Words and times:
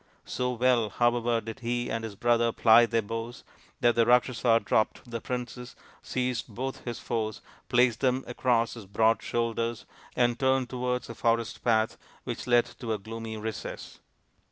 So 0.25 0.53
well, 0.53 0.89
however, 0.89 1.39
did 1.41 1.59
he 1.59 1.91
and 1.91 2.03
his 2.03 2.15
brother 2.15 2.51
ply 2.51 2.87
their 2.87 3.03
bows, 3.03 3.43
that 3.81 3.93
the 3.93 4.03
Rakshasa 4.03 4.59
dropped 4.65 5.07
the 5.07 5.21
princess, 5.21 5.75
seized 6.01 6.47
both 6.47 6.83
his 6.85 6.97
foes, 6.97 7.39
placed 7.69 7.99
them 7.99 8.23
across 8.25 8.73
his 8.73 8.87
broad 8.87 9.21
shoulders, 9.21 9.85
and 10.15 10.39
turned 10.39 10.71
towards 10.71 11.07
a 11.11 11.13
forest 11.13 11.63
path 11.63 11.99
which 12.23 12.47
led 12.47 12.67
into 12.67 12.93
a 12.93 12.97
gloomy 12.97 13.37
recess. 13.37 13.99